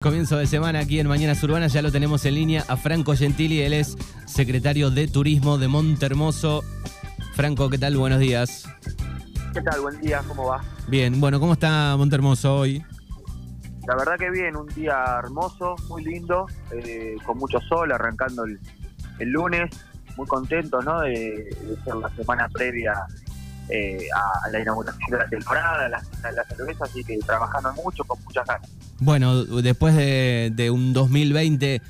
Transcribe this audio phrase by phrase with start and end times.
[0.00, 3.62] Comienzo de semana aquí en Mañanas Urbanas, ya lo tenemos en línea a Franco Gentili,
[3.62, 6.62] él es secretario de Turismo de Montermoso.
[7.34, 7.96] Franco, ¿qué tal?
[7.96, 8.62] Buenos días.
[9.52, 9.80] ¿Qué tal?
[9.80, 10.62] Buen día, ¿cómo va?
[10.86, 12.84] Bien, bueno, ¿cómo está Montermoso hoy?
[13.88, 18.60] La verdad que bien, un día hermoso, muy lindo, eh, con mucho sol, arrancando el,
[19.18, 19.68] el lunes,
[20.16, 21.00] muy contento ¿no?
[21.00, 22.94] de, de ser la semana previa
[23.68, 28.04] eh, a la inauguración de la temporada, la, la, la cerveza, así que trabajando mucho,
[28.04, 28.70] con muchas ganas.
[29.00, 31.80] Bueno, después de, de un 2020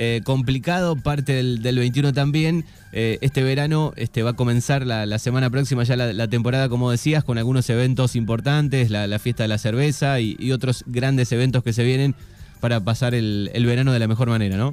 [0.00, 5.18] eh, complicado, parte del, del 21 también, eh, este verano este, va a comenzar la,
[5.18, 9.58] semana próxima ya la, temporada, como decías, con algunos eventos importantes, la, fiesta de la
[9.58, 12.14] cerveza y, otros grandes eventos que se vienen
[12.60, 14.72] para pasar el, verano de la mejor manera, ¿no?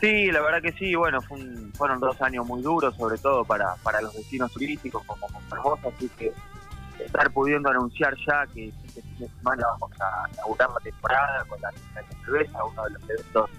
[0.00, 3.44] Sí, la verdad que sí, bueno, fue un, fueron dos años muy duros, sobre todo
[3.44, 6.32] para, para los destinos turísticos como Montermoso, así que
[6.98, 11.60] estar pudiendo anunciar ya que este fin de semana vamos a inaugurar la temporada con
[11.60, 13.50] la de cerveza, uno de los eventos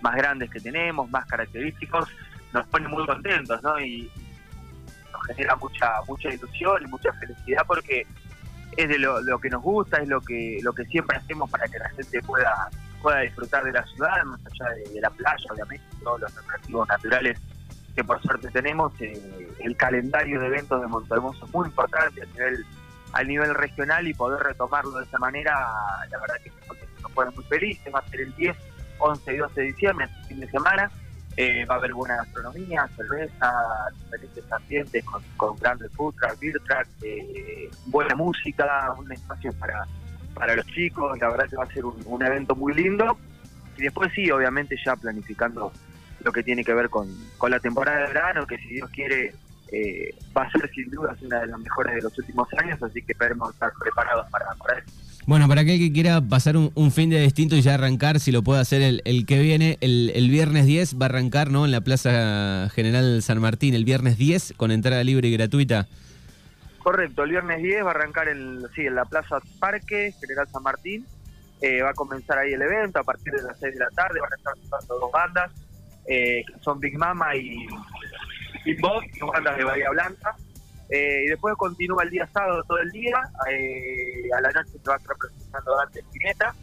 [0.00, 2.08] más grandes que tenemos, más característicos,
[2.52, 3.78] nos pone muy contentos, ¿no?
[3.80, 4.10] Y
[5.12, 8.06] nos genera mucha mucha ilusión y mucha felicidad porque
[8.76, 11.78] es de lo, que nos gusta, es lo que lo que siempre hacemos para que
[11.78, 12.70] la gente pueda
[13.02, 16.86] pueda disfrutar de la ciudad, más allá de, de la playa, obviamente, todos los atractivos
[16.88, 17.38] naturales
[17.94, 18.92] que por suerte tenemos.
[19.00, 22.64] Eh, el calendario de eventos de Montehermoso es muy importante a nivel
[23.12, 25.52] al nivel regional y poder retomarlo de esa manera,
[26.10, 26.52] la verdad que
[27.02, 27.92] nos pone muy felices.
[27.92, 28.56] Va a ser el 10,
[28.98, 30.90] 11 y 12 de diciembre, este fin de semana.
[31.36, 33.52] Eh, va a haber buena gastronomía, cerveza,
[34.04, 39.86] diferentes ambientes con, con grandes food truck, beer truck, eh, buena música, un espacio para,
[40.34, 41.18] para los chicos.
[41.18, 43.16] La verdad que va a ser un, un evento muy lindo.
[43.76, 45.72] Y después sí, obviamente ya planificando
[46.22, 49.32] lo que tiene que ver con, con la temporada de verano, que si Dios quiere
[49.72, 53.02] eh, va a ser sin duda una de las mejores de los últimos años, así
[53.02, 54.90] que esperemos estar preparados para, para eso.
[55.26, 58.32] Bueno, para aquel que quiera pasar un, un, fin de distinto y ya arrancar, si
[58.32, 61.64] lo puede hacer el, el que viene, el, el, viernes 10 va a arrancar ¿no?
[61.66, 65.86] en la Plaza General San Martín, el viernes 10 con entrada libre y gratuita.
[66.82, 70.62] Correcto, el viernes 10 va a arrancar en, sí, en la Plaza Parque General San
[70.62, 71.06] Martín,
[71.60, 74.18] eh, va a comenzar ahí el evento a partir de las 6 de la tarde,
[74.20, 75.52] van a estar dos bandas,
[76.06, 77.66] eh, que son Big Mama y
[78.80, 80.36] Bob, dos bandas de Bahía Blanca.
[80.88, 84.88] Eh, y después continúa el día sábado todo el día, eh, a la noche se
[84.88, 86.54] va a estar presentando Dante Spinetta.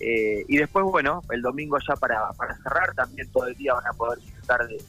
[0.00, 3.86] Eh, y después, bueno, el domingo ya para, para cerrar, también todo el día van
[3.86, 4.82] a poder disfrutar de,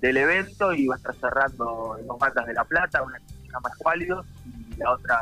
[0.00, 3.52] del evento y va a estar cerrando dos bandas de La Plata, una que se
[3.52, 5.18] llama Escuálidos y la otra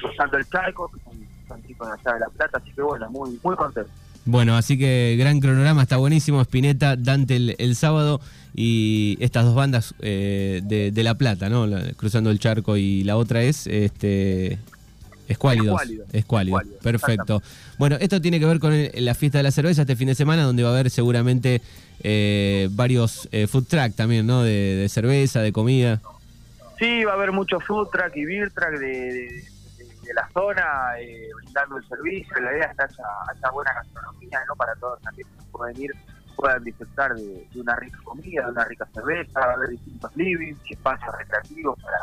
[0.00, 3.10] Cruzando el Charco, que son, son chicos de allá de La Plata, así que bueno,
[3.10, 3.90] muy, muy contento.
[4.26, 6.40] Bueno, así que gran cronograma, está buenísimo.
[6.42, 8.20] Spinetta, Dante el, el sábado
[8.54, 11.66] y estas dos bandas eh, de, de, La Plata, ¿no?
[11.66, 14.58] La, Cruzando el Charco y la otra es este
[15.28, 15.80] Escuálidos.
[15.80, 16.06] Escuálido.
[16.12, 16.60] Escuálido.
[16.82, 17.42] Perfecto.
[17.78, 20.14] Bueno, esto tiene que ver con el, la fiesta de la cerveza este fin de
[20.14, 21.62] semana, donde va a haber seguramente
[22.02, 24.42] eh, varios eh, food truck también, ¿no?
[24.42, 26.00] De, de, cerveza, de comida.
[26.78, 29.44] Sí, va a haber mucho food truck y beer truck de, de
[30.06, 30.64] de la zona,
[30.98, 32.40] eh, brindando el servicio.
[32.40, 34.54] La idea es que haya, haya buena gastronomía, ¿no?
[34.56, 35.90] Para todos que pueden ir,
[36.36, 40.58] puedan disfrutar de, una rica comida, de una rica cerveza, va a haber distintos livings
[40.66, 41.98] y espacios recreativos para,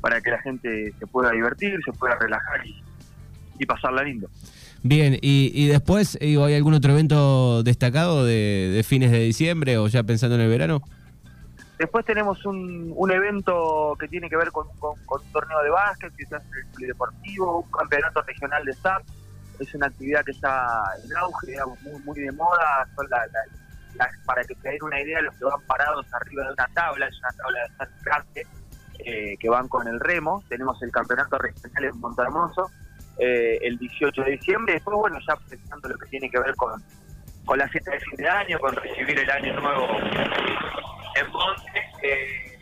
[0.00, 2.82] para que la gente se pueda divertir, se pueda relajar y,
[3.66, 4.28] pasarla lindo.
[4.82, 9.88] Bien, y, y después, ¿hay algún otro evento destacado de, de fines de diciembre o
[9.88, 10.82] ya pensando en el verano?
[11.78, 16.36] Después tenemos un, un, evento que tiene que ver con, un torneo de básquet, en
[16.36, 19.02] el polideportivo, un campeonato regional de SAP.
[19.58, 20.66] Es una actividad que está
[21.04, 22.86] en auge, digamos, muy, muy de moda.
[22.94, 23.26] Son la,
[24.24, 27.18] para que se den una idea, los que van parados arriba de una tabla, es
[27.18, 28.46] una tabla de SAP grande,
[29.00, 30.44] eh, que van con el remo.
[30.48, 32.70] Tenemos el campeonato regional en Montermoso
[33.18, 34.74] eh, el 18 de diciembre.
[34.74, 36.80] Después, bueno, ya pensando lo que tiene que ver con,
[37.44, 39.88] con la fiesta de fin de año, con recibir el año nuevo
[41.16, 42.58] en Monte, eh,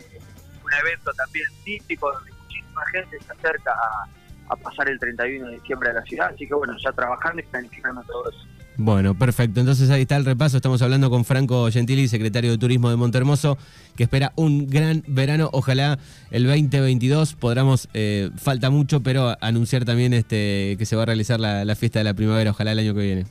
[0.64, 5.54] un evento también típico donde muchísima gente se acerca a, a, pasar el 31 de
[5.54, 8.46] diciembre a la ciudad, así que bueno, ya trabajando y planificando todo eso.
[8.76, 9.60] Bueno, perfecto.
[9.60, 10.56] Entonces ahí está el repaso.
[10.56, 13.58] Estamos hablando con Franco Gentili, secretario de Turismo de Montermoso,
[13.96, 15.50] que espera un gran verano.
[15.52, 15.98] Ojalá
[16.30, 21.38] el 2022 podamos, eh, falta mucho, pero anunciar también este que se va a realizar
[21.38, 22.50] la, la, fiesta de la primavera.
[22.50, 23.26] Ojalá el año que viene.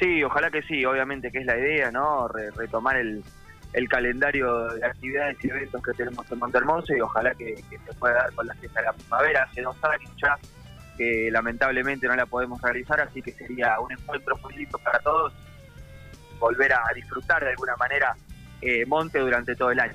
[0.00, 0.84] Sí, ojalá que sí.
[0.84, 2.26] Obviamente que es la idea, ¿no?
[2.28, 3.22] Re retomar el,
[3.72, 8.14] el calendario de actividades y eventos que tenemos en Montermoso y ojalá que, se pueda
[8.14, 9.42] dar con la fiesta de la primavera.
[9.44, 10.38] Hace dos años ya
[10.96, 15.32] que lamentablemente no la podemos realizar, así que sería un encuentro muy para todos,
[16.40, 18.16] volver a disfrutar de alguna manera
[18.60, 19.94] eh, Monte durante todo el año.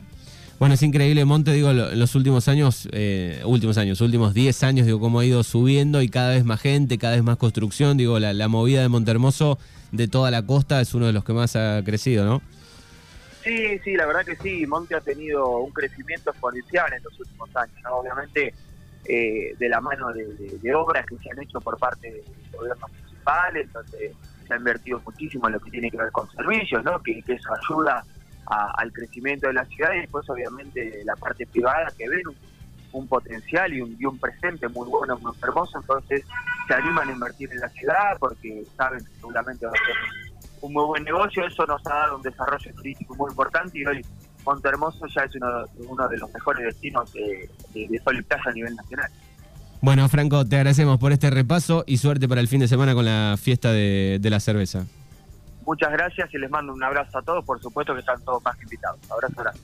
[0.60, 4.86] Bueno, es increíble, Monte, digo, en los últimos años, eh, últimos años, últimos 10 años,
[4.86, 8.18] digo, cómo ha ido subiendo y cada vez más gente, cada vez más construcción, digo,
[8.20, 9.60] la, la movida de Montermoso
[9.92, 12.42] de toda la costa es uno de los que más ha crecido, ¿no?
[13.44, 17.54] Sí, sí, la verdad que sí, Monte ha tenido un crecimiento exponencial en los últimos
[17.56, 17.98] años, ¿no?
[17.98, 18.54] Obviamente
[19.06, 22.24] eh, de la mano de, obras que se han hecho por parte del
[22.54, 24.14] gobierno municipal, entonces
[24.48, 27.02] se ha invertido muchísimo en lo que tiene que ver con servicios, ¿no?
[27.04, 28.06] Que, eso ayuda
[28.46, 32.24] al crecimiento de la ciudad y después obviamente la parte privada que ven
[32.94, 36.24] un, potencial y un, y un presente muy bueno, muy hermoso, entonces
[36.68, 40.23] se animan a invertir en la ciudad porque saben que seguramente va a ser
[40.64, 44.06] un muy buen negocio, eso nos ha dado un desarrollo turístico muy importante y hoy
[44.46, 45.48] Montermoso ya es uno,
[45.90, 49.10] uno de los mejores destinos de, de, sol y playa a nivel nacional.
[49.82, 53.06] Bueno, Franco, te agradecemos por este repaso y suerte para el fin de semana con
[53.06, 54.86] la fiesta de, de la cerveza.
[55.66, 57.46] Muchas gracias y les mando un abrazo a todos.
[57.46, 59.00] Por supuesto que están todos más invitados.
[59.10, 59.62] Abrazo grande.